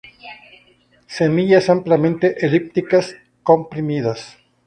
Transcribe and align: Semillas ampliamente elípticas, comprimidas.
Semillas 1.05 1.69
ampliamente 1.69 2.43
elípticas, 2.43 3.15
comprimidas. 3.43 4.35